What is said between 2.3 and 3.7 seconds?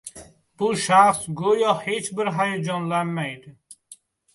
hayajonlanmaydi.